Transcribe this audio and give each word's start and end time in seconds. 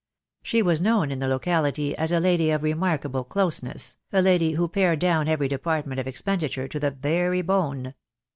She 0.41 0.63
was 0.63 0.81
known 0.81 1.11
in 1.11 1.19
the 1.19 1.27
locality 1.27 1.95
as 1.95 2.11
a 2.11 2.19
lady 2.19 2.49
of 2.49 2.63
remarkable 2.63 3.23
"closeness,"' 3.23 3.97
a 4.11 4.19
lady 4.23 4.53
who 4.53 4.67
pared 4.67 4.97
down 4.97 5.27
every 5.27 5.47
department 5.47 5.99
of 5.99 6.07
expenditure 6.07 6.67
to 6.69 6.79
the 6.79 6.89
very 6.89 7.43
bone. 7.43 7.93